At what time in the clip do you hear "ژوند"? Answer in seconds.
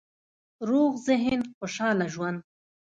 2.13-2.41